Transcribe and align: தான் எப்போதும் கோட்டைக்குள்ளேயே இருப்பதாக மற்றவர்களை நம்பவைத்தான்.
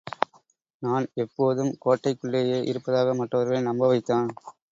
தான் 0.81 1.05
எப்போதும் 1.23 1.69
கோட்டைக்குள்ளேயே 1.83 2.57
இருப்பதாக 2.63 3.13
மற்றவர்களை 3.13 3.61
நம்பவைத்தான். 3.63 4.29